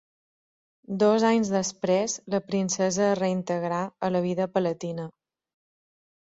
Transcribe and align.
Dos 1.01 1.25
anys 1.31 1.51
després, 1.55 2.15
la 2.35 2.39
princesa 2.47 3.03
es 3.11 3.19
reintegrà 3.21 3.83
a 4.09 4.11
la 4.17 4.23
vida 4.25 4.49
palatina. 4.57 5.07